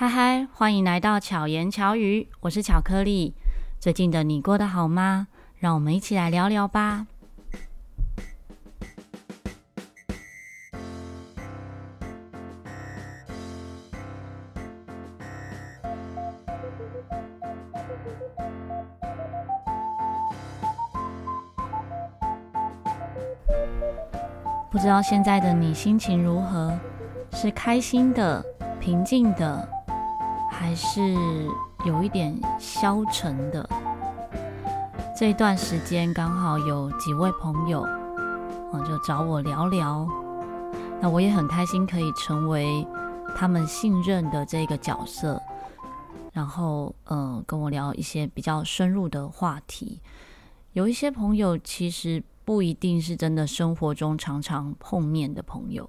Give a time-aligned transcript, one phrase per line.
[0.00, 3.34] 嗨嗨，欢迎来到巧言巧语，我是巧克力。
[3.78, 5.28] 最近的你过得好吗？
[5.58, 7.06] 让我们一起来聊聊吧。
[24.70, 26.74] 不知道现在的你心情如何？
[27.32, 28.42] 是开心的、
[28.80, 29.68] 平静的？
[30.60, 31.00] 还是
[31.86, 33.66] 有一点消沉的。
[35.16, 40.06] 这一段时间刚好有几位朋友，啊，就找我聊聊。
[41.00, 42.86] 那我也很开心可以成为
[43.34, 45.40] 他们信任的这个角色，
[46.30, 49.98] 然后，嗯，跟我聊一些比较深入的话题。
[50.74, 55.88] 有一些朋友其实不一定是真的生活中常常碰面的朋友，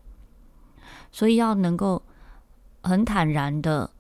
[1.12, 2.01] 所以要能够
[2.81, 3.91] 很坦然的。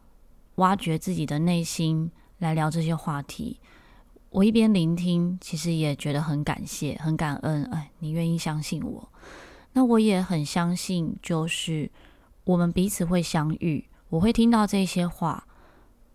[0.55, 3.59] 挖掘自己的内心来聊这些话题，
[4.29, 7.63] 我一边聆听，其实也觉得很感谢、很感恩。
[7.65, 9.09] 哎，你愿意相信我，
[9.73, 11.89] 那我也很相信，就是
[12.43, 13.87] 我们彼此会相遇。
[14.09, 15.45] 我会听到这些话，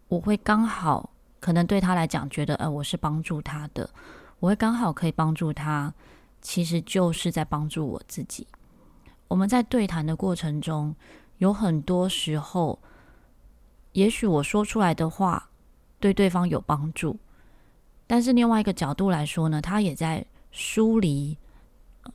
[0.09, 3.89] 我会刚好可能对他来讲，觉得呃，我是帮助他的，
[4.39, 5.95] 我会刚好可以帮助他，
[6.43, 8.47] 其实就是在帮助我自己。
[9.29, 10.95] 我们在对谈的过程中，
[11.39, 12.79] 有很多时候。
[13.97, 15.49] 也许我说出来的话
[15.99, 17.19] 对对方有帮助，
[18.07, 21.39] 但是另外一个角度来说呢，他也在梳理、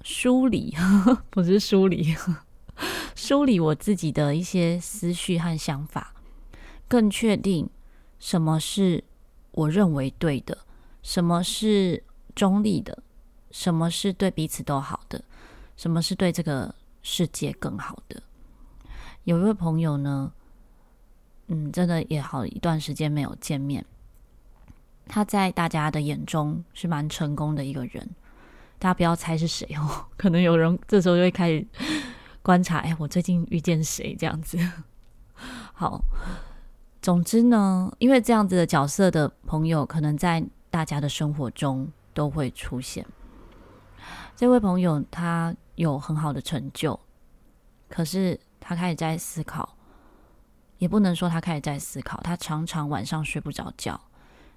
[0.03, 0.75] 梳理，
[1.31, 2.15] 不是梳理，
[3.17, 6.13] 梳理我自己的一些思绪和想法，
[6.87, 7.67] 更确定
[8.19, 9.03] 什么是
[9.49, 10.55] 我认为对的，
[11.01, 12.03] 什么是
[12.35, 13.01] 中立的，
[13.49, 15.23] 什么是对彼此都好的，
[15.75, 18.21] 什么是对这个世界更好的。
[19.23, 20.31] 有一位朋友呢。
[21.53, 23.85] 嗯，真的也好一段时间没有见面。
[25.05, 28.09] 他在大家的眼中是蛮成功的一个人，
[28.79, 30.05] 大家不要猜是谁哦。
[30.15, 31.67] 可能有人这时候就会开始
[32.41, 34.57] 观察，哎，我最近遇见谁这样子。
[35.73, 35.99] 好，
[37.01, 43.05] 总之呢，因为这样子的角色的朋友，可能在大家的生活中都会出现。
[44.37, 46.97] 这位朋友他有很好的成就，
[47.89, 49.75] 可是他开始在思考。
[50.81, 54.01] 也不能说他开始在思考，他常常晚上睡不着觉，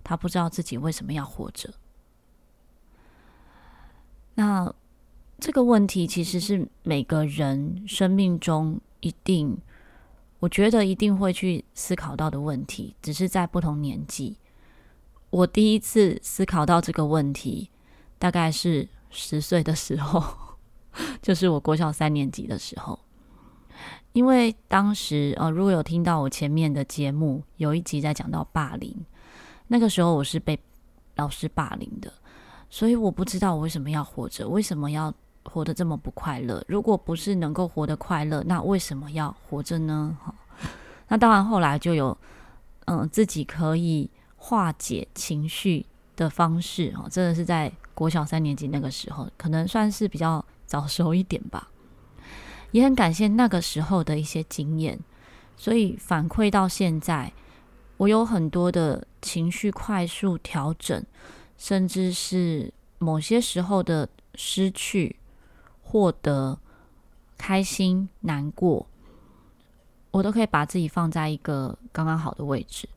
[0.03, 1.75] 他不知道自己为什么要活着。
[4.37, 4.75] 那
[5.39, 9.59] 这个问题其实是每个人生命中一定，
[10.39, 14.39] 我觉得一定会去思考到的问题，只是在不同年纪。
[15.29, 17.69] 我第一次思考到这个问题，
[18.19, 20.56] 大概是十岁的时候，
[21.21, 22.99] 就是我国小三年级的时候。
[24.12, 28.95] 因为当时呃，如果有听到我前面的节目，有一集在讲到霸凌，
[29.67, 30.59] 那个时候我是被
[31.17, 32.12] 老师霸凌的，
[32.71, 35.12] 所以我不知道我为什么要活着，为什么要
[35.44, 36.65] 活得这么不快乐？
[36.69, 40.17] 如果不是能够活得快乐，那为什么要活着呢？
[40.23, 40.34] 哈，
[41.09, 42.17] 那当然后来就有
[42.87, 45.84] 嗯、自己可以化解情绪
[46.17, 51.69] 的方式哈，真的是在国小三年级那个时候，可能算是比较早熟一点吧。
[52.75, 54.99] 也很感谢那个时候的一些经验，
[55.57, 57.33] 所以反馈到现在，
[57.99, 61.01] 我有很多的情绪快速调整，
[61.57, 65.15] 甚至是某些时候的失去、
[65.83, 66.59] 获得、
[67.39, 68.85] 开心、难过，
[70.11, 72.89] 我都可以把自己放在一个刚刚好的位置。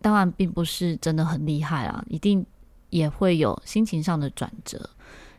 [0.00, 2.46] 当然，并不是真的很厉害啊，一定
[2.90, 4.88] 也会有心情上的转折。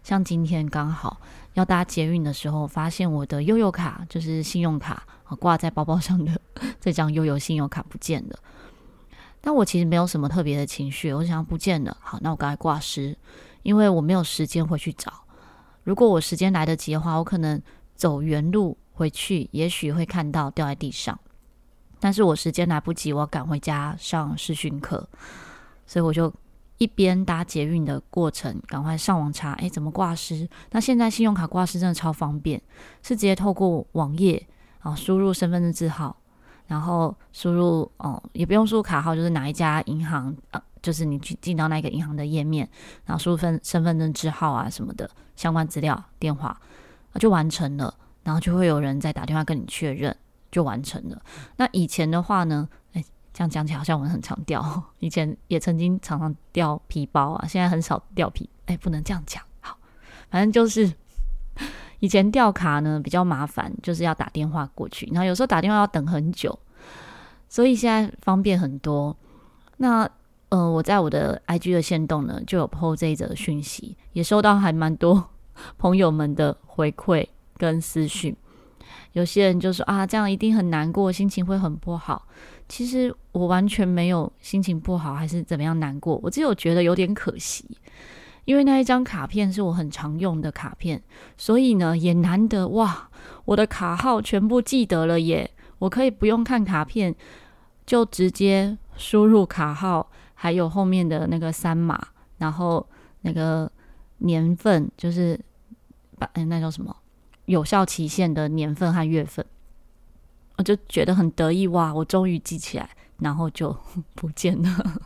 [0.04, 1.22] 像今天刚好
[1.60, 5.06] 要搭捷运的时候，发现我的悠游卡，就是信用卡
[5.40, 6.42] 挂在包包上的
[6.80, 8.40] 这张悠游信用卡不见了。
[9.42, 13.16] 但我其实没有什么特别的情绪，我想不见了，好，那我赶快挂失，
[13.64, 15.12] 因为我没有时间回去找。
[15.84, 17.62] 如果我时间来得及的话，我可能
[17.96, 21.20] 走原路回去，也许会看到掉在地上。
[22.00, 25.08] 但是我时间来不及，我要赶回家上试训课，
[25.86, 26.34] 所以我就。
[26.80, 30.50] 一边搭捷运的过程，赶快上网查，哎，怎么挂失？
[30.72, 32.60] 那现在信用卡挂失真的超方便，
[33.04, 34.48] 是直接透过网页
[34.80, 36.16] 啊，输入身份证字号，
[36.68, 42.68] 然后输入哦，也不用输入卡号，就是哪一家银行啊，就是你去进到那个银行的页面，
[43.06, 46.58] 然后输入份身份证字号啊什么的相关资料、电话，
[47.12, 47.94] 啊，就完成了，
[48.24, 50.16] 然后就会有人再打电话跟你确认，
[50.50, 51.22] 就完成了。
[51.58, 52.70] 那以前的话呢？
[53.40, 58.50] 这样讲起来好像我们很常掉，以前也曾经常常掉皮包啊，现在很少掉皮。
[58.66, 59.42] 哎，不能这样讲。
[59.62, 59.78] 好，
[60.30, 60.92] 反正就是
[62.00, 66.60] 以前掉卡呢比较麻烦，就是要打电话过去，然后有时候打电话要等很久。
[67.48, 69.16] 所以现在方便很多。
[69.78, 70.06] 那
[70.50, 75.30] 呃，我在我的 IG 的线动呢，就有 po 这一则讯息，也收到还蛮多
[75.80, 77.26] 朋友们的回馈
[77.56, 78.36] 跟私讯。
[79.14, 82.28] 有些人就说啊，这样一定很难过，心情会很不好。
[82.70, 87.66] 其实我完全没有心情不好，还是怎么样难过，我只有觉得有点可惜，
[88.46, 91.02] 因为那一张卡片是我很常用的卡片，
[91.36, 93.10] 所以呢也难得哇，
[93.46, 95.50] 我的卡号全部记得了耶，
[95.80, 97.14] 我可以不用看卡片，
[97.86, 102.00] 就直接输入卡号，还有后面的那个三码，
[102.38, 102.88] 然后
[103.22, 103.70] 那个
[104.20, 105.40] 年份就是
[106.20, 106.96] 把那叫什么？
[107.46, 109.44] 有效期限的年份和月份，
[110.60, 111.94] 我就觉得很得意哇！
[111.94, 112.90] 我终于记起来，
[113.20, 113.74] 然后就
[114.14, 115.02] 不见了。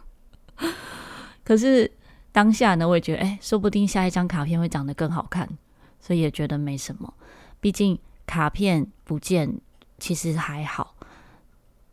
[1.46, 1.90] 可是
[2.32, 5.48] 当下呢，我也觉得，哎，说不定下一张卡片会长得更好看，
[6.00, 7.14] 所以也觉得没什么。
[7.62, 9.62] 毕竟卡片不见
[10.00, 10.96] 其实还好，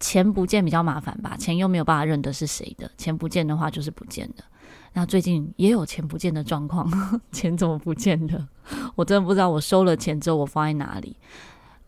[0.01, 1.37] 钱不见比较麻烦吧？
[1.37, 4.45] 钱又没有办法认得是谁的，钱不见的话就是不见的。
[4.95, 6.91] 那最近也有钱不见的状况，
[7.31, 8.49] 钱怎么不见的？
[8.95, 9.51] 我真的不知道。
[9.51, 11.15] 我收了钱之后，我放在哪里？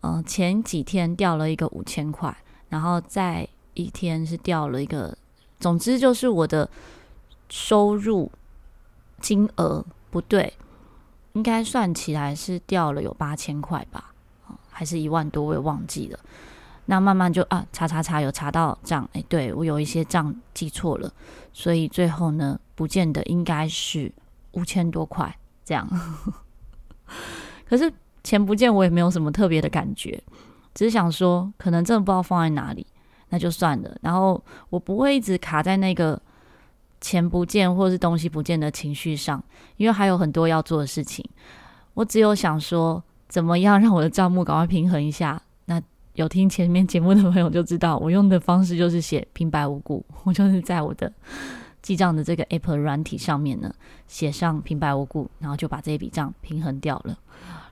[0.03, 2.35] 嗯、前几天掉了一个五千块，
[2.69, 5.17] 然后再一天是掉了一个，
[5.59, 6.69] 总之就是我的
[7.49, 8.31] 收入
[9.19, 10.53] 金额不对，
[11.33, 14.13] 应该算起来是掉了有八千块吧，
[14.69, 16.19] 还是一万多，我也忘记了。
[16.85, 21.09] 那慢慢就啊，查查查，有查到账，哎，对，我有一些账记错了，
[21.53, 24.11] 所以最后呢，不见得应该是
[24.51, 25.33] 五千多块
[25.63, 25.87] 这样。
[27.65, 27.91] 可是
[28.23, 30.21] 钱不见，我也没有什么特别的感觉，
[30.73, 32.85] 只是想说，可能真的不知道放在哪里，
[33.29, 33.97] 那就算了。
[34.01, 36.21] 然后我不会一直卡在那个
[37.01, 39.43] 钱不见或是东西不见的情绪上，
[39.77, 41.23] 因为还有很多要做的事情。
[41.93, 45.41] 我只有想说，怎么样让我的账目赶快平衡一下。
[45.65, 45.81] 那
[46.13, 51.11] 有听前面节目的朋友就知道，我用的方式就是写平白无故，我就是在我的
[51.81, 53.73] 记账的这个 Apple 软体上面呢，
[54.07, 57.17] 写上平白无故，然后就把这一笔账平衡掉了。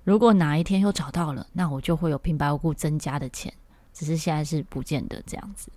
[0.03, 3.53] 如果哪一天又找到了，那我就会有平白无故增加的钱，
[3.93, 5.71] 只是现在是不见得这样子。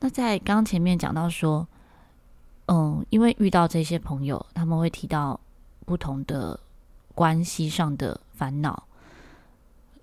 [0.00, 1.66] 那在刚前面讲到说，
[2.66, 5.40] 嗯，因为遇到这些朋友，他们会提到
[5.84, 6.58] 不同的
[7.14, 8.84] 关系上的烦恼。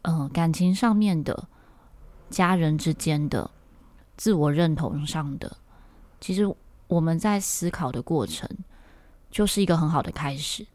[0.03, 1.47] 嗯、感情上面的、
[2.29, 3.49] 家人之间的、
[4.17, 5.55] 自我认同上的，
[6.19, 6.51] 其实
[6.87, 8.49] 我们在思考的过程，
[9.29, 10.65] 就是一个很好的开始。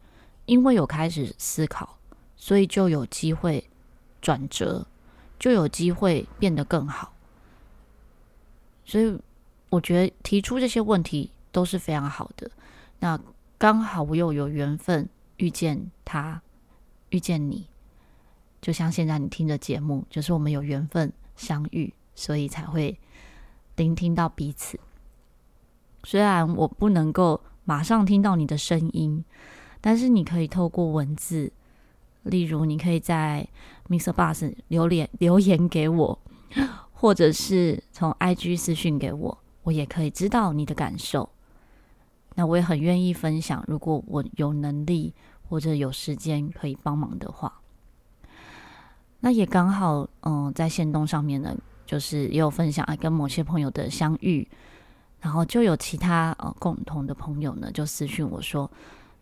[0.45, 1.96] 因为有开始思考，
[2.37, 3.69] 所以就有机会
[4.21, 4.87] 转折，
[5.39, 7.13] 就有机会变得更好。
[8.85, 9.19] 所以
[9.71, 12.51] 我觉得提出这些问题都是非常好的。
[13.01, 13.19] 那
[13.59, 16.41] 刚好我又有缘分遇见他，
[17.11, 17.67] 遇见你。
[18.63, 22.99] 就像现在你听的节目，就是我们有缘分相遇，所以才会
[23.77, 24.79] 聆听到彼此。
[26.05, 29.25] 虽然我不能够马上听到你的声音，
[29.81, 31.53] 但是你可以透过文字，
[32.27, 33.47] 例如你可以在
[33.89, 34.13] Mr.
[34.13, 36.19] Bus 留言留言给我，
[36.93, 41.29] 或者是从 IG 私讯给我，我也可以知道你的感受。
[42.35, 45.15] 那我也很愿意分享，如果我有能力
[45.49, 47.61] 或者有时间可以帮忙的话。
[49.21, 51.57] 那也刚好，嗯，在线动上面呢，
[51.87, 54.47] 就是也有分享啊，跟某些朋友的相遇，
[55.21, 58.71] 然后就有其他呃共同的朋友呢，就私讯我说，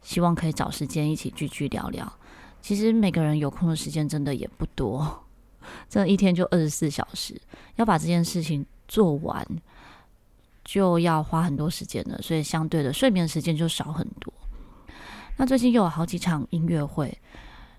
[0.02, 2.12] 希望可以找时间一起聚聚聊聊。
[2.64, 5.22] 其实每个人有空的时间真的也不多，
[5.86, 7.38] 这一天就二十四小时，
[7.76, 9.46] 要把这件事情做完，
[10.64, 14.32] 就要花很多时间了，所以相对的睡眠时间就少很多。
[15.36, 17.14] 那最近又有好几场音乐会。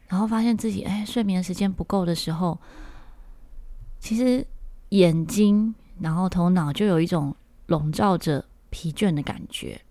[0.07, 2.55] 然后发现自己哎，睡眠时间不够的时候，
[3.99, 4.45] 其实
[4.89, 9.81] 眼睛，然后头脑就有一种笼罩着疲倦的感觉。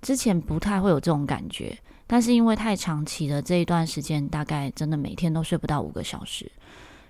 [0.00, 1.78] 之前不太会有这种感觉，
[2.12, 6.50] 但是因为太长期的这一段时间，大概真的每天都睡不到五个小时。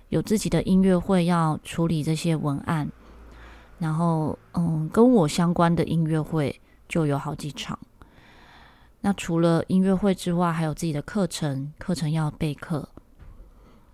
[0.09, 2.87] 有自己的音乐会要处理这些文案，
[3.79, 7.79] 然后嗯，跟我相关的音乐会就有好几场。
[8.99, 12.87] 那除了音乐会之外，还有自己的课程，课程要备课，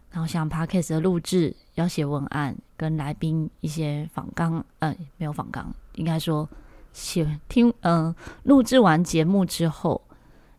[0.10, 6.50] 然后像 Podcast 的录制，要写文案，跟来宾一些访纲，嗯、呃，没有访纲，应该说
[6.92, 10.02] 写听，嗯、录制完节目之后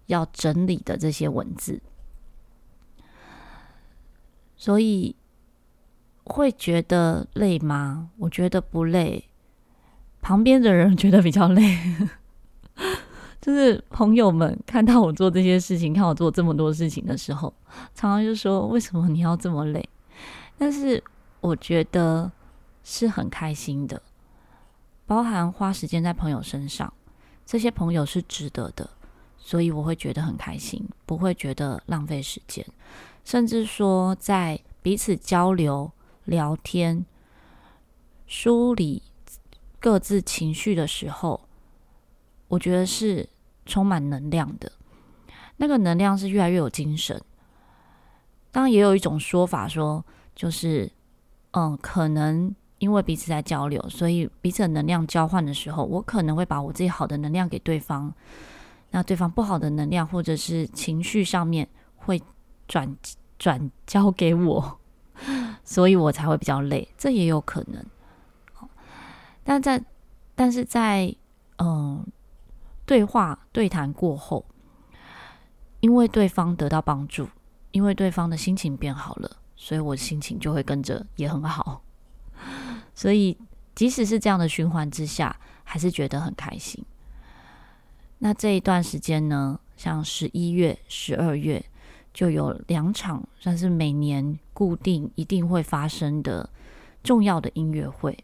[0.08, 1.80] 要整理的这些文字，
[4.56, 5.14] 所以
[6.24, 8.10] 会觉得累吗？
[8.18, 9.28] 我觉得不累，
[10.20, 11.78] 旁边的人觉得比较累。
[13.40, 17.54] 就是朋友们看到我做这些事情，看我做这么多事情的时候，
[17.94, 19.88] 常常就说：“为什么你要这么累？”
[20.58, 21.02] 但是
[21.40, 22.30] 我觉得
[22.82, 24.02] 是很开心的，
[25.06, 26.92] 包含花时间在朋友身上，
[27.46, 28.90] 这些朋友是值得的，
[29.48, 32.62] 所以我会觉得很开心，不会觉得浪费时间，
[33.24, 35.90] 甚至说在彼此交流、
[36.26, 37.06] 聊天、
[38.26, 39.02] 梳理
[39.80, 41.40] 各自情绪的时候，
[42.48, 43.26] 我觉得是
[43.64, 44.70] 充满能量的，
[45.56, 47.18] 那个能量是越来越有精神。
[48.52, 50.92] 当然，也有一种说法说，就是
[51.52, 52.54] 嗯，可能。
[52.80, 58.14] 因为彼此在交流，所以彼此的能量交换的时候，我可能会把我自己好的能量给对方，
[58.90, 62.20] 那对方不好的能量或者是情绪上面会
[62.66, 62.96] 转
[63.38, 64.80] 转交给我，
[65.62, 67.84] 所以我才会比较累，这也有可能。
[69.44, 69.82] 但在
[70.34, 71.14] 但是在
[71.58, 72.06] 嗯
[72.84, 74.44] 对话对谈过后，
[75.80, 77.28] 因为对方得到帮助，
[77.72, 81.82] 因为对方的心情变好了，所以我心情就会跟着也很好。
[82.94, 83.36] 所以，
[83.74, 86.84] 即使是这样的循环之下，还是觉得很开心。
[88.18, 91.64] 那这一段时间呢，像十一月、十二月，
[92.12, 96.48] 就有两场算是每年固定一定会发生的
[97.02, 98.16] 重要的音乐会。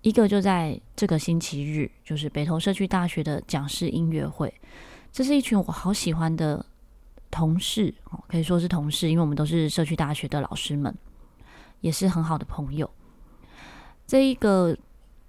[0.00, 4.52] 一个就在这个星期日，就是北投社区大学的讲师音乐会。
[5.12, 6.64] 这是一群我好喜欢的
[7.30, 7.94] 同事，
[8.26, 10.92] 可以说是同事，因为我们都是社区大学的老师们，
[11.82, 12.90] 也是很好的朋友。
[14.06, 14.76] 这一个，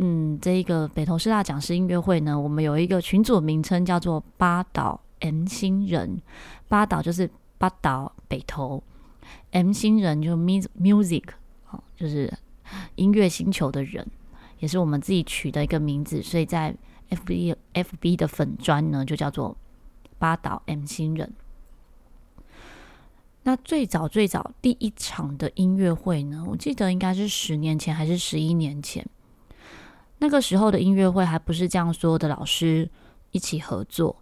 [0.05, 6.21] 嗯，这一个北投师大讲师音乐会呢，我们有一个群组名称叫做“八岛 M 星人”，
[6.67, 8.83] 八岛就是八岛北投
[9.51, 11.23] ，M 星人就 music，
[11.95, 12.37] 就是
[12.95, 14.05] 音乐星球的人，
[14.59, 16.75] 也是我们自己取的一个名字，所以在
[17.09, 19.55] FB FB 的粉专呢，就叫做
[20.19, 21.33] 八岛 M 星人。
[23.43, 29.07] 那最早最早第一场的音乐会呢，我记得应该是十年前还是十一年前。
[30.23, 32.89] 那个时候的音乐会还不是这样，所有的老师
[33.31, 34.15] 一起合作。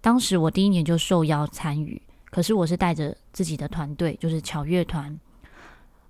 [0.00, 2.00] 当时我第一年就受邀参与，
[2.30, 5.18] 可是我是带着自己的团队，就是巧乐团，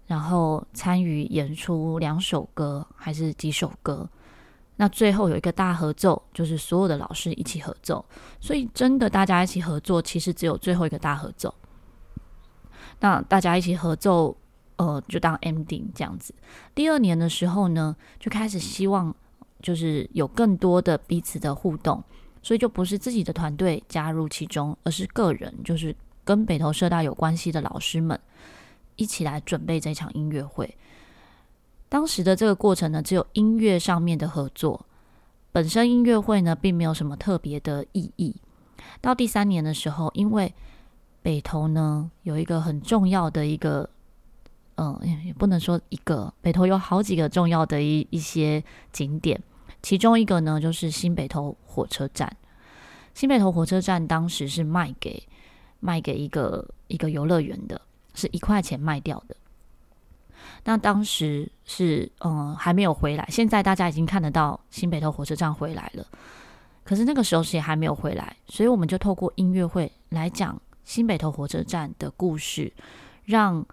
[0.07, 4.07] 然后参与演出两首歌还是几首歌。
[4.77, 8.05] 那最后有一个大合奏，就是所有的老师一起合奏。
[8.39, 11.55] 所以真的大家一起合作，其实只有最后一个大合奏。
[12.99, 14.37] 那大家一起合奏，
[14.81, 16.35] 呃，就当 ending 这样子。
[16.75, 19.15] 第二年的时候呢，就开始希望
[19.61, 22.03] 就是有更多的彼此的互动，
[22.43, 25.95] 所以就不是自己的团队加入其中，而是个人，就是
[26.25, 28.19] 跟北投社大有关系的老师们
[28.97, 30.75] 一起来准备这场音乐会。
[31.91, 34.87] 当时的这个过程呢，只有音乐上面的合作，
[35.53, 38.35] 本身音乐会呢并没有什么特别的意义。
[39.03, 40.55] 到第三年的时候，因为
[41.21, 43.91] 北投呢，有一个很重要的一个，
[44.81, 49.39] 嗯，也不能说一个，北投有好几个重要的一一些景点，
[49.83, 52.35] 其中一个呢就是新北投火车站。
[53.13, 55.23] 新北投火车站当时是卖给
[55.81, 57.79] 卖给一个一个游乐园的，
[58.15, 59.37] 是一块钱卖掉的。
[60.65, 66.07] 那当时是嗯还没有回来，现在大家已经看得到新北投火车站回来了，
[66.85, 70.59] 可是那个时候是也还没有回来，所以我们就透过音乐会来讲。
[70.83, 72.73] 新北投火车站的故事，
[73.25, 73.65] 让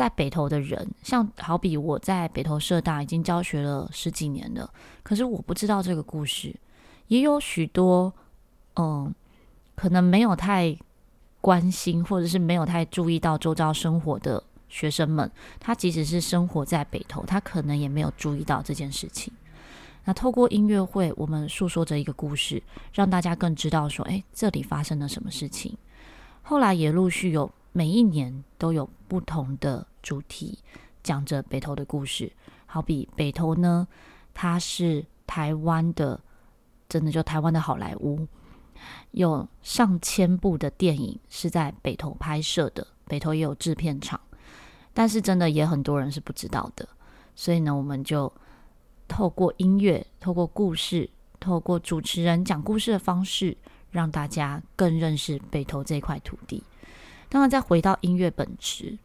[0.00, 6.56] 在北投的人，像好比我在北投社大已经教学了十几年了，可是我不知道这个故事，
[7.08, 8.10] 也有许多
[8.76, 9.14] 嗯，
[9.74, 10.74] 可能没有太
[11.42, 19.30] 关心，或者是没有太注意到周遭生活的学生们，他即使是生活在北投，他可能也没有注意到这件事情。
[20.06, 22.62] 那透过音乐会，我们诉说着一个故事，
[22.94, 25.76] 让大家更知道说，哎，这里发生了什么事情。
[26.40, 30.58] 后来也陆续有每一年都有不同的主题，
[31.02, 32.32] 讲着北投的故事。
[32.66, 33.86] 好比北投呢，
[34.34, 36.20] 它是台湾的，
[36.88, 38.26] 真的就台湾的好莱坞，
[39.12, 42.86] 有上千部的电影是在北投拍摄的。
[43.06, 44.20] 北投也有制片厂，
[44.92, 46.88] 但是真的也很多人是不知道的。
[47.34, 48.32] 所以呢，我们就
[49.08, 53.56] 透过音乐，透过故事，透过主持人讲故事的方式。
[53.90, 56.62] 让大家更认识北投这块土地。
[57.30, 58.98] 当然，再回到音乐本质，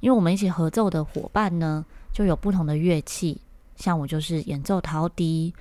[0.00, 3.40] 因为我们一起合奏的伙伴呢，就有不同的乐器，
[3.74, 5.54] 像我就是演奏陶笛，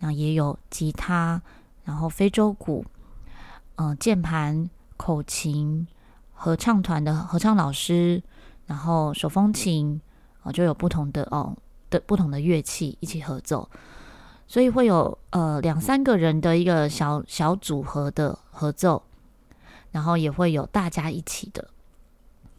[0.00, 1.40] 那也有吉他，
[1.82, 2.84] 然后非洲鼓，
[3.76, 4.68] 嗯、呃，键盘、
[4.98, 5.86] 口琴，
[6.34, 8.22] 合唱团的合唱老师，
[8.66, 9.98] 然后手风琴，
[10.40, 11.56] 啊、呃，就有不同的哦
[11.88, 13.68] 的不同的乐器一起合奏。
[14.46, 19.02] 所以会有呃两三个人的一个小小组合的合奏，
[19.90, 21.68] 然后也会有大家一起的，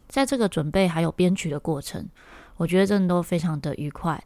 [0.08, 2.08] 在这个准备还有编曲的过程，
[2.56, 4.22] 我觉得真的都非常的愉快，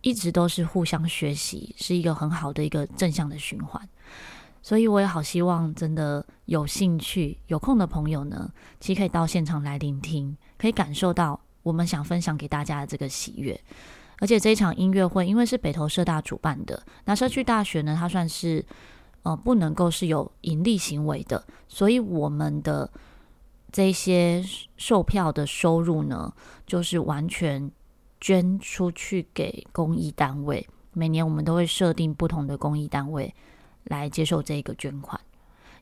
[0.00, 3.88] 一直都是互相学习，是一个很好的一个正向的循环。
[4.62, 13.58] 所以我也好希望，真的有兴趣、有空的朋友呢，其实可以到现场来聆听，可以感受到我们想分享给大家的这个喜悦。
[14.18, 18.62] 而且这一场音乐会，因为是北投社大主办的，那社区大学呢，它算是
[19.22, 22.90] 呃不能够是有盈利行为的，所以我们的
[23.72, 24.44] 这些
[24.76, 26.32] 售票的收入呢，
[26.66, 27.70] 就是完全
[28.20, 30.66] 捐出去给公益单位。
[30.92, 33.34] 每年我们都会设定不同的公益单位。
[33.84, 35.18] 来接受这个捐款，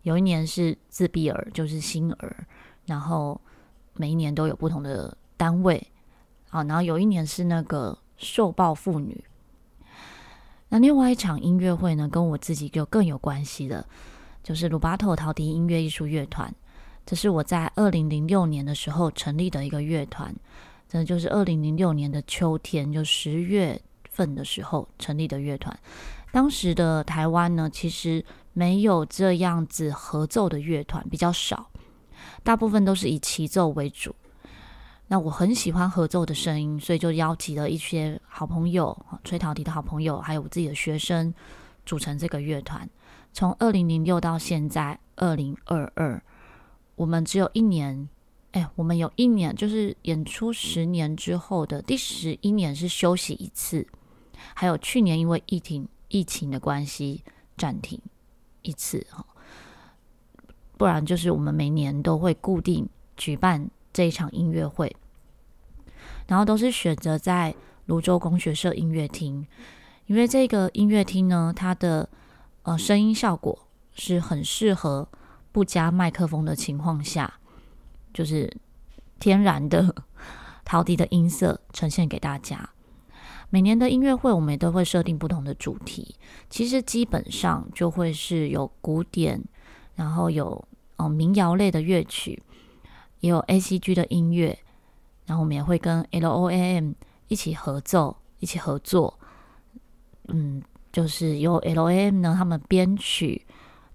[0.03, 2.47] 有一年是自闭儿，就是星儿，
[2.87, 3.39] 然后
[3.95, 5.85] 每一年都有不同的单位，
[6.49, 9.23] 好，然后有一年是那个受暴妇女。
[10.71, 13.87] 那另外一场音乐会呢，跟我自己就更有关系的，
[14.43, 16.55] 就是鲁巴头陶笛音乐艺术乐团，
[17.07, 20.35] 这是我在二零零六年的时候成立的一个乐团，
[20.89, 25.75] 这就是二零零六年的秋天，就十月份的时候成立的乐团。
[26.31, 28.23] 当时的台湾呢，其实
[28.53, 31.71] 没有这样子合奏的乐团，比较少，
[32.43, 34.15] 大部分都是以齐奏为主。
[35.09, 41.35] 那我很喜欢合奏的声音，所以就邀集了一些好朋友，吹陶笛的好朋友，还有我自己的学生，
[41.85, 42.89] 组成这个乐团。
[43.33, 46.23] 从二零零六到现在二零二二，
[46.95, 48.09] 我们只有一年，
[48.53, 53.87] 哎，我们有一年就是演出十年之后的第十一年是休息一次，
[54.55, 55.89] 还有去年因为疫情。
[56.11, 57.23] 疫情的关系
[57.59, 58.01] 暂停
[58.63, 59.23] 一次哈，
[60.79, 64.95] 不然就是我们每年都会固定举办这一场音乐会，
[66.29, 67.53] 然后都是选择在
[67.87, 69.45] 泸州工学社音乐厅，
[70.07, 72.09] 因为这个音乐厅呢，它的
[72.63, 75.09] 呃声音效果是很适合
[75.51, 77.41] 不加麦克风的情况下，
[78.15, 78.57] 就是
[79.19, 79.93] 天然的
[80.65, 82.71] 陶笛的音色呈现给大家。
[83.51, 86.15] 每年的音乐会，我们也都会设定不同的主题。
[86.49, 89.43] 其实基本上就会是有古典，
[89.97, 90.65] 然后有
[90.99, 92.41] 哦民谣类的乐曲，
[93.21, 94.59] 也有 ACG 的音乐，
[95.27, 96.95] 然后我们也会跟 LOAM
[97.29, 99.19] 一起合奏，一起合作。
[100.29, 103.47] 嗯，就是由 LOAM 呢，他们编曲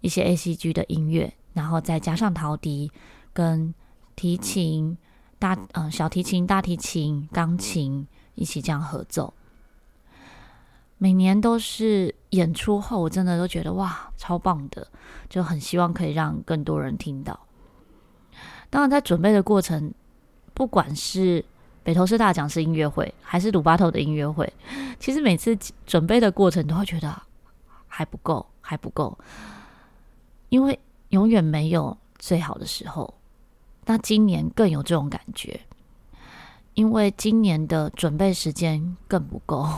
[0.02, 2.92] 一些 ACG 的音乐，然后再加上陶笛
[3.32, 3.74] 跟
[4.16, 4.98] 提琴、
[5.40, 9.34] 大嗯小提琴、大提琴、钢琴一起这样合奏。
[10.98, 14.88] 每年都是演出后，我真的都觉得哇，超棒的，
[15.30, 17.38] 就很希望可以让更多人听到。
[18.74, 19.94] 当然，在准备的过程，
[20.56, 21.46] 不管是
[21.84, 24.52] 北投师大讲师音乐会，还是鲁巴头的音乐会，
[25.00, 25.56] 其实每次
[25.86, 27.22] 准备的过程都会觉得
[27.88, 29.16] 还不够，还不够，
[30.50, 33.14] 因为永远没有最好的时候。
[33.86, 35.60] 那今年更有这种感觉，
[36.74, 39.70] 因为今年的准备时间更不够。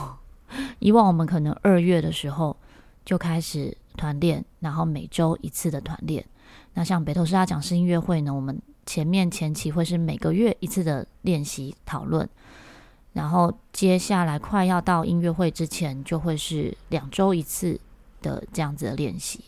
[0.78, 2.56] 以往我们可能二月的时候
[3.04, 6.24] 就开始团练，然后每周一次的团练。
[6.72, 12.26] 那像北投师大讲师音乐会呢，我们前面前期会是每个月一次的练习讨论，
[13.12, 17.78] 然后接下来快要到音乐会之前，就会是两周一次
[18.22, 19.44] 的这样子的练习。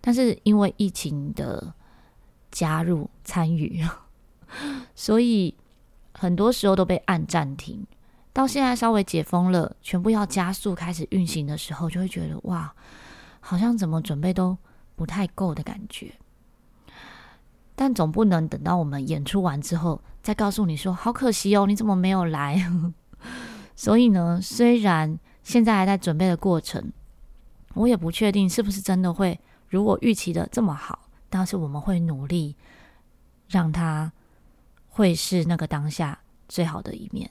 [0.00, 1.74] 但是因为疫情的
[2.50, 3.84] 加入参与，
[4.94, 5.54] 所以
[6.12, 7.86] 很多时候都被按暂停。
[8.32, 12.74] 到现在稍微解封了，全部要加速开始运行的时候，就会觉得哇，
[13.40, 14.56] 好像怎么准备都
[14.96, 16.14] 不太够的感觉。
[17.74, 22.62] 但总不能等到我们演出完之后，再告诉你说好可惜哦，你怎么没有来？
[23.76, 26.92] 所以呢，虽然现在还在准备的过程，
[27.74, 32.56] 我也不确定是不是真的会如我预期的这么好，但是我们会努力
[33.48, 34.12] 让它
[34.88, 37.30] 会是那个当下最好的一面。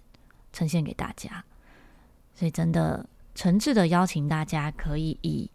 [0.53, 1.41] 呈现给大家，
[2.35, 5.49] 所以真的诚挚的邀请大家可以以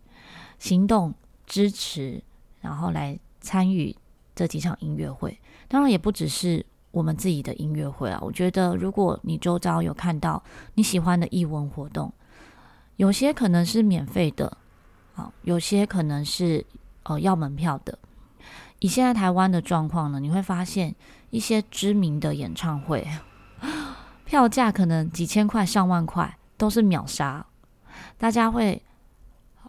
[0.58, 1.12] 行动
[1.44, 2.22] 支持，
[2.62, 3.94] 然后来参与
[4.36, 5.36] 这几场音乐会。
[5.66, 8.20] 当然，也不只是我们自己的音乐会啊。
[8.22, 10.40] 我觉得，如果你周遭有看到
[10.74, 12.12] 你喜欢的艺文活动，
[12.96, 14.56] 有些可能是免费的，
[15.16, 16.64] 啊，有些可能是
[17.02, 17.98] 呃要门票的。
[18.78, 20.94] 以现在台湾的状况呢，你会发现
[21.30, 23.08] 一些知名的演唱会。
[24.26, 27.46] 票价可能几千块、上万块都是秒杀，
[28.18, 28.82] 大家会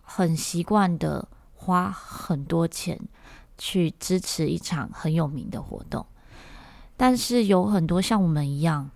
[0.02, 3.00] 很习惯的花很多钱
[3.58, 6.06] 去支持一场很有名的活动，
[6.96, 8.90] 但是有很多像我们一样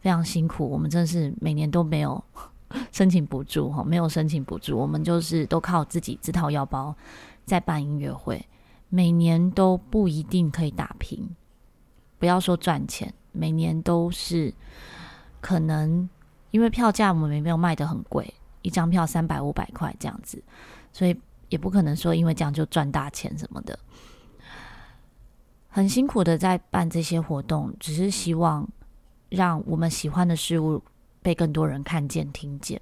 [0.00, 2.22] 非常辛苦，我们真的是每年都没有
[2.92, 6.94] 申请补助哈，没有申请补助，我们就是都靠自己自掏腰包
[7.44, 8.44] 在办音乐会，
[8.88, 11.28] 每年都不一定可以打平，
[12.18, 14.52] 不要说赚钱，每年都是。
[15.40, 16.08] 可能
[16.50, 20.42] 因为票价我们没有卖得很贵，一张票三百五百块这样子，
[20.92, 21.16] 所以
[21.48, 23.78] 也不可能说因为这样就赚大钱什么的。
[25.68, 28.66] 很辛苦的在办这些活动，只是希望
[29.28, 30.82] 让我们喜欢的事物
[31.22, 32.80] 被更多人看见、听见。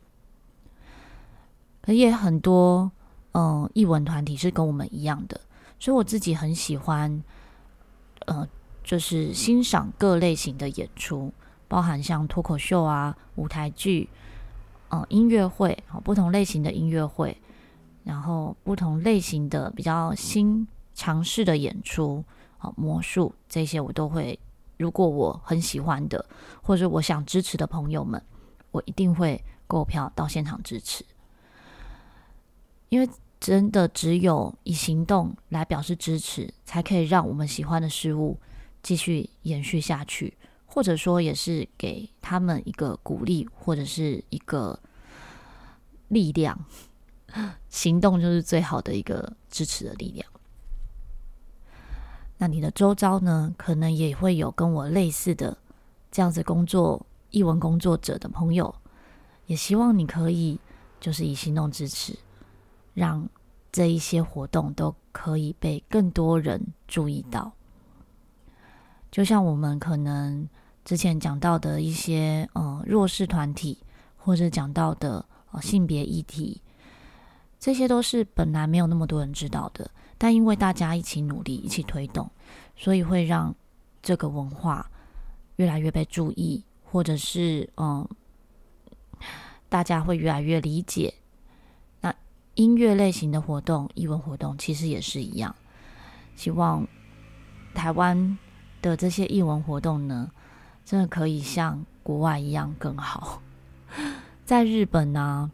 [1.82, 2.90] 可也很多，
[3.32, 5.40] 嗯，译文团体是跟我们一样的，
[5.78, 7.22] 所以我自己很喜欢，
[8.26, 8.48] 呃，
[8.82, 11.32] 就是欣赏各类型的演出，
[11.68, 14.08] 包含像脱口秀啊、舞台剧，
[14.90, 17.36] 嗯，音乐会，不同类型的音乐会，
[18.04, 22.24] 然后不同类型的比较新尝试的演出。
[22.58, 24.38] 好魔术这些我都会，
[24.76, 26.24] 如果我很喜欢的，
[26.62, 28.22] 或者我想支持的朋友们，
[28.70, 31.04] 我一定会购票到现场支持。
[32.88, 33.08] 因为
[33.40, 38.38] 真的只有以行动来表示支持，才可以让我们喜欢的事物
[38.82, 44.78] 继续延续下去，或者说也是给他们一个鼓励，或者是一个
[46.08, 46.58] 力量。
[47.68, 50.26] 行动就是最好的一个支持的力量。
[52.38, 55.56] 那你的周遭呢，可能也会有跟我类似的
[56.10, 58.74] 这样子工作、译文工作者的朋友，
[59.46, 60.58] 也希望你可以
[61.00, 62.16] 就是以行动支持，
[62.94, 63.28] 让
[63.72, 67.52] 这一些活动都可以被更多人注意到。
[69.10, 70.46] 就像我们可能
[70.84, 73.78] 之前讲到的一些呃弱势团体，
[74.18, 75.24] 或者讲到的
[75.62, 76.60] 性别议题，
[77.58, 79.90] 这些都是本来没有那么多人知道的。
[80.18, 82.30] 但因为大家一起努力，一起推动，
[82.74, 83.54] 所以会让
[84.02, 84.90] 这个文化
[85.56, 88.08] 越来越被注意，或者是嗯，
[89.68, 91.12] 大家会越来越理解。
[92.00, 92.14] 那
[92.54, 95.54] 音乐类型的活动、艺文活动其实也是一样。
[96.34, 96.86] 希望
[97.74, 98.38] 台湾
[98.80, 100.30] 的这些艺文活动呢，
[100.84, 103.42] 真的可以像国外一样更好。
[104.46, 105.50] 在日本呢、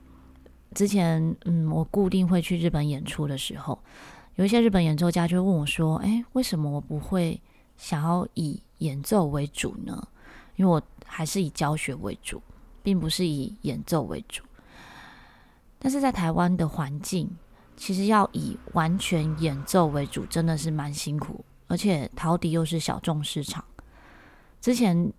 [0.74, 3.78] 之前嗯，我固定会去日本演出的时候。
[4.36, 7.38] 有一些日本演奏家就问我说：“诶，为什么我不会
[7.76, 10.08] 想要以演奏为主呢？
[10.56, 12.42] 因为我还是以教学为主，
[12.82, 14.42] 并不是以演奏为主。
[15.78, 17.28] 但是在台湾的环境，
[17.76, 23.62] 其实要以完全演奏为主，真的是蛮辛苦，而且陶笛又是小众市场。
[24.62, 25.12] 之前，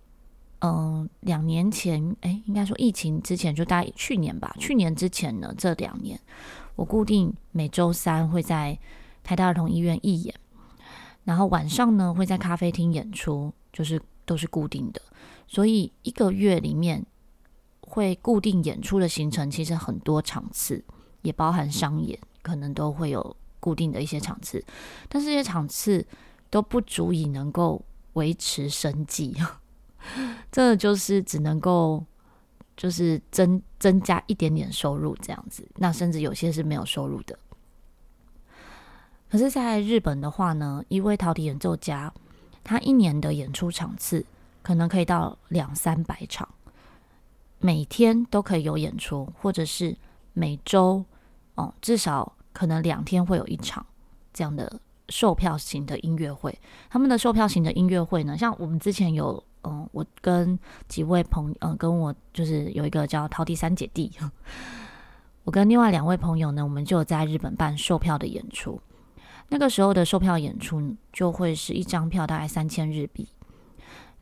[0.64, 4.54] 嗯、两年前，诶，应该说疫情之前，就大概去年吧。
[4.58, 6.18] 去年之前呢，这两年，
[6.76, 8.78] 我固定每周三会在。
[9.26, 10.34] 台大儿童医院义演，
[11.24, 15.00] 然后晚上呢会在咖啡厅演出，就是都是固定的，
[15.46, 17.02] 所以一个月里面
[17.80, 20.84] 会固定演出的行程其实很多场次，
[21.22, 24.62] 也包含商演，可能都会有固定的一些场次，
[25.08, 26.06] 但是这些场次
[26.50, 29.34] 都不足以能够维持生计，
[30.50, 32.04] 这就是只能够
[32.76, 37.38] 就是增增加一点点收入这样子，那甚至有些是没有收入的。
[39.30, 42.12] 可是，在日本的话呢，一位陶笛演奏家，
[42.62, 44.24] 他一年的演出场次
[44.62, 46.48] 可能可以到两三百场，
[47.58, 49.96] 每天都可以有演出，或者是
[50.34, 51.04] 每周
[51.56, 53.84] 哦，至少可能两天会有一场
[54.32, 56.56] 这样的售票型的音乐会。
[56.88, 64.12] 他们的售票型的音乐会呢，像我们之前有，嗯，我跟几位朋，嗯，跟我就是有一个叫陶笛三姐弟，
[65.44, 68.80] 我跟另外两位朋友呢，我们就在日本办售票的演出。
[69.48, 73.28] 那个时候的售票演出就会是一张票大概三千日币，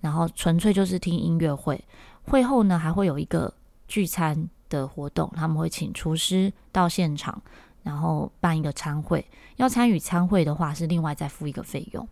[0.00, 1.82] 然后纯粹就是听音乐会。
[2.24, 3.52] 会后呢，还会有一个
[3.86, 7.40] 聚餐的活动，他们会请厨师到现场，
[7.82, 9.24] 然后办一个餐会。
[9.56, 12.06] 要参与餐会的话，是另外再付一个费用。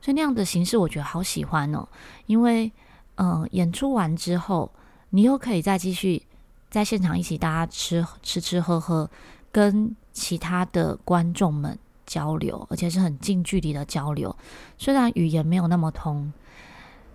[0.00, 1.86] 所以那样的形式我觉得好喜欢哦，
[2.26, 2.70] 因为
[3.16, 4.70] 嗯、演出完之后，
[5.10, 6.22] 你又可以再继续
[6.70, 9.10] 在现场一起大家吃吃吃喝喝，
[9.52, 11.78] 跟其他的观众们。
[12.06, 14.34] 交流，而且是很近距离的交流。
[14.76, 16.32] 虽然语言没有那么通，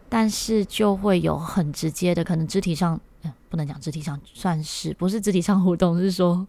[0.08, 6.48] 但是就会有很直接的，可能肢体上，嗯，不能讲肢体上，算是不是肢体上互动，是说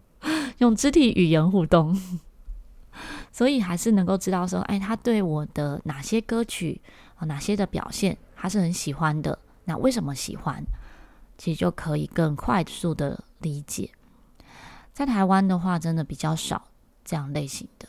[0.59, 1.93] 用肢体语言互动。
[3.37, 6.81] 所以还是能够知道说，哎，他对我的哪些歌曲
[7.17, 9.37] 啊，哪些的表现，他是很喜欢的。
[9.65, 10.63] 那为什么喜欢？
[11.37, 13.91] 其实就可以更快速的理解。
[14.91, 16.69] 在台湾的话，真的比较少
[17.05, 17.87] 这样类型的。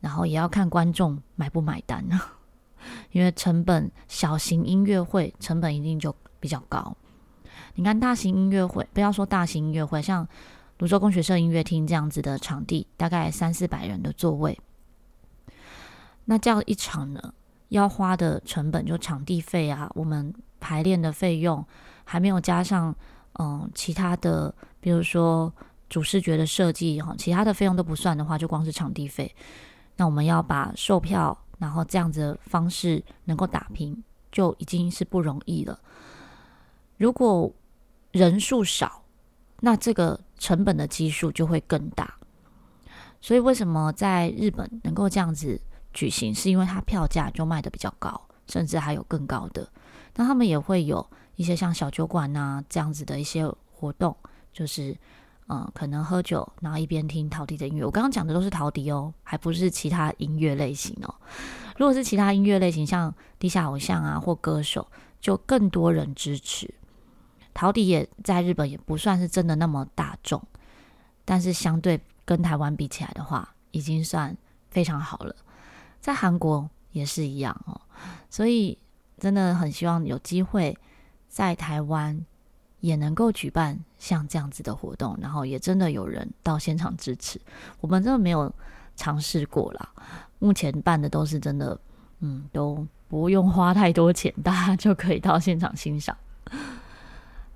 [0.00, 2.18] 然后也要看观众买不买单呢，
[3.12, 6.96] 因为成本小型音乐会成本一定就比较高。
[7.74, 10.26] 你看大型音乐会，不要说大型音乐会，像
[10.82, 14.58] 芦洲工学社音乐厅这样子的场地，大概三四百人的座位，
[16.24, 17.32] 那这样一场呢，
[17.68, 21.64] 要花的成本就场地费啊，我们排练的费用，
[22.02, 22.92] 还没有加上
[23.38, 25.54] 嗯其他的，比如说
[25.88, 29.32] 主视觉的设计哈，其他的费用都不算的话，就光是场地费，
[29.94, 35.78] 那我们要把售票，然后这样子的方式能够打平，就已经是不容易了。
[36.96, 37.48] 如果
[38.10, 39.00] 人数少，
[39.64, 42.12] 那这个成本的基数就会更大。
[43.20, 45.60] 所以为什么在日本能够这样子
[45.92, 49.66] 举行，是因为它票价就卖得比较高，甚至还有更高的。
[50.16, 54.16] 那他们也会有一些像小酒馆啊这样子的一些活动，
[54.52, 54.96] 就是
[55.46, 57.84] 嗯，可能喝酒，然后一边听陶笛的音乐。
[57.84, 61.14] 我刚刚讲的都是陶笛哦，还不是其他音乐类型哦。
[61.76, 64.86] 如果是其他音乐类型，像地下偶像啊或歌手，
[65.20, 66.68] 就更多人支持。
[67.62, 70.42] 陶笛也在日本也不算是真的那么大众，
[71.24, 72.00] 但是相对。
[72.24, 74.34] 跟台湾比起来的话，已经算
[74.70, 75.34] 非常好了。
[76.00, 77.80] 在韩国也是一样哦，
[78.30, 78.78] 所以
[79.18, 80.76] 真的很希望有机会
[81.28, 82.24] 在台湾
[82.78, 87.40] 也能够举办像这样子的活动，然后也真的有人到现场支持。
[87.80, 88.50] 我们真的没有
[88.94, 89.88] 尝试过啦，
[90.38, 91.78] 目前办的都是真的，
[92.20, 96.16] 嗯，都不用花太多钱，大家就可以到现场欣赏。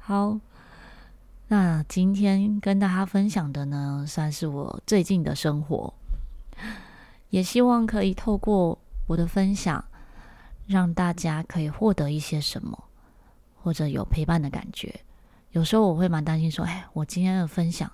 [0.06, 0.38] 好。
[1.48, 5.92] 那今天跟大家分享的呢，算是我最近的生活，
[7.30, 9.84] 也希望可以透过我的分享，
[10.68, 12.84] 让大家可以获得一些什么，
[13.60, 14.94] 或者有陪伴的感觉。
[15.50, 17.90] 有时候我会蛮担心说，哎，我今天的分享，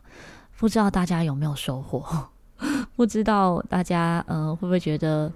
[0.58, 2.28] 不知道大家有没有收获？
[2.94, 5.32] 不知道大家呃会不会觉得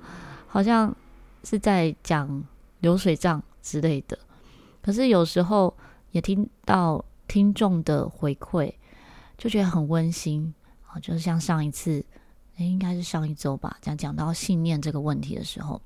[0.47, 0.95] 好像
[1.43, 2.45] 是在讲
[2.81, 4.19] 流水账之类的？
[4.83, 5.75] 可是有时候
[6.11, 7.05] 也听到。
[7.29, 8.73] 听众的回馈
[9.37, 10.55] 就觉得很温馨
[10.87, 12.07] 啊，就是像上一次，
[12.57, 15.83] 诶，应该是上一周吧，讲讲到信念这个问题的时候，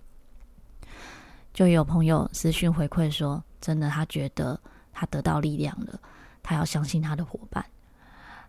[1.55, 4.61] 就有朋友私讯回馈说，真的，他觉得
[4.93, 5.99] 他得到力量了，
[6.43, 7.65] 他要相信他的伙伴。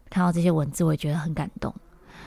[0.10, 1.74] 看到这些文字，我也觉得很感动。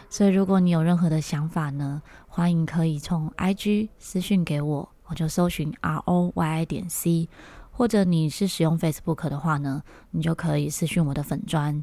[0.09, 7.28] 所以，如果你有任何的想法呢，欢迎可以从 IG 私讯给我，我就搜寻 R O Y I 点 C。
[7.77, 9.83] 或者你是使用 Facebook 的话呢，
[10.13, 11.83] 你就可以私讯我的粉砖，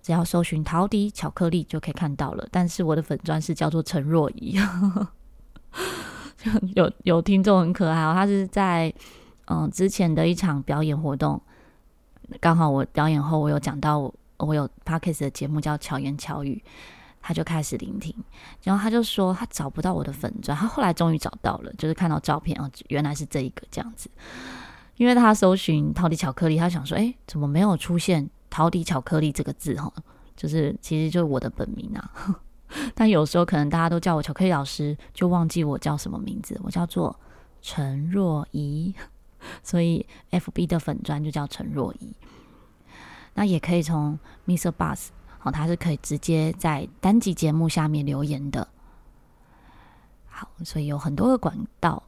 [0.00, 2.48] 只要搜寻陶笛巧克力就可以看到了。
[2.50, 4.58] 但是我的粉砖是叫做陈若仪，
[6.74, 8.90] 有有听众很可爱哦，他是在
[9.48, 11.38] 嗯之前的一场表演活动，
[12.40, 16.62] 刚好我表演后我有讲到我有 Podcast 的节目叫巧言巧语，
[17.20, 18.14] 他就开始聆听，
[18.62, 24.08] 然后他就说他找不到我的粉砖，他后来终于找到了，就是看到照片哦，原来是这一个这样子。
[24.98, 29.74] 因为他搜寻陶笛巧克力，他想说：“哎，怎么没有出现陶笛巧克力这个字？
[29.76, 29.90] 哈，
[30.36, 32.12] 就是其实就是我的本名啊。
[32.94, 36.60] 但有时候可能大家都叫我巧克力老师，就忘记我叫什么名字。
[36.62, 37.18] 我叫做
[37.62, 38.94] 陈若仪，
[39.62, 42.12] 所以 FB 的粉专就叫陈若仪。
[43.34, 44.72] 那也可以从 Mr.
[44.72, 45.06] Bus，
[45.38, 48.66] 好，他是可以直接在单集节目下面留言的。
[50.26, 52.02] 好，所以有很多个管道。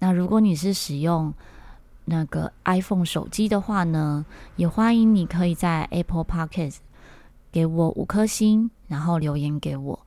[0.00, 1.32] 那如果你是使用
[2.10, 4.24] 那个 iPhone 手机的话呢，
[4.56, 6.76] 也欢迎你可以在 Apple Podcast
[7.52, 10.06] 给我五颗星，然后留言给我。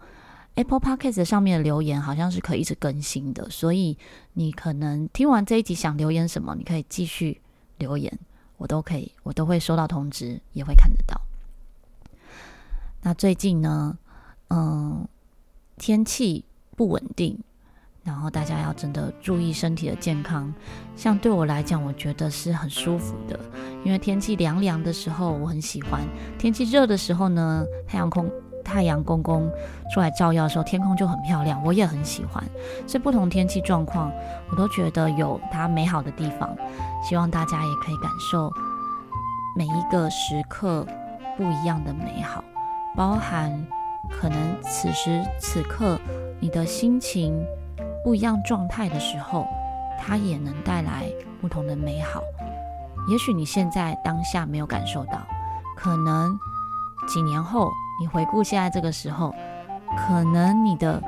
[0.56, 3.98] Apple Podcast 上面的留言好像是可以一直更新的，所以
[4.34, 7.40] 你可能听完这一集想留言什么，你可以继续
[7.78, 8.12] 留言，
[8.58, 11.22] 我都可以，我都会收到通知，也会看得到。
[13.04, 13.98] 那最近呢，
[14.50, 15.08] 嗯，
[15.78, 16.44] 天气
[16.76, 17.40] 不稳定。
[18.04, 20.52] 然后大家要真的注意身体的健康，
[20.96, 23.40] 像对我来讲，我觉得是很舒服的，
[23.86, 26.02] 因为天气凉凉的时候我很喜欢，
[26.38, 28.28] 天气热的时候呢，太阳空
[28.64, 29.48] 太阳公公
[29.94, 32.44] 出来照耀的时候，天空就很漂亮，我也很喜欢。
[32.88, 34.12] 所以不同天气状况，
[34.50, 36.56] 我都觉得有它美好的地方，
[37.08, 38.52] 希望大家也可以感受
[39.56, 40.84] 每一个时刻
[41.38, 42.44] 不一样的美好，
[42.96, 43.52] 包含
[44.10, 46.00] 可能此时此刻
[46.40, 47.40] 你的心情。
[48.04, 49.48] 不一样状态的时候，
[50.00, 51.06] 它也能带来
[51.40, 52.22] 不同的美好。
[53.08, 55.20] 也许你现在当下没有感受到，
[55.76, 56.38] 可能
[57.08, 59.34] 几年后你回顾现在这个时候，
[59.98, 61.02] 可能你的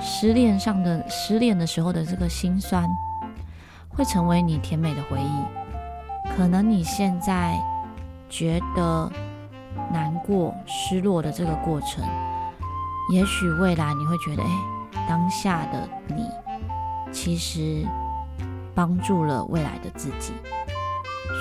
[0.00, 2.88] 失恋上的失恋的时候的这个心酸，
[3.88, 5.44] 会成为你甜美的回忆。
[6.36, 7.58] 可能你现在
[8.28, 9.10] 觉得
[9.90, 12.04] 难过、失落的这个过程，
[13.12, 14.71] 也许未来你会觉得，哎。
[15.12, 16.26] 当下的你，
[17.12, 17.86] 其实
[18.74, 20.32] 帮助了未来的自己，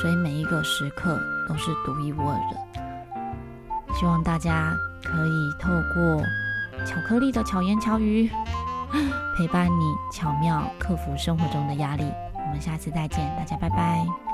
[0.01, 3.93] 所以每一个时刻都是独一无二的。
[3.93, 6.21] 希望大家可以透过
[6.85, 8.29] 巧克力的巧言巧语，
[9.37, 12.03] 陪伴你巧妙克服生活中的压力。
[12.35, 14.30] 我们下次再见，大家拜拜。